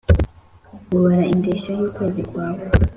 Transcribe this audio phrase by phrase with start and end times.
[0.95, 2.63] ubara indeshyo y’ukwezi kwawe,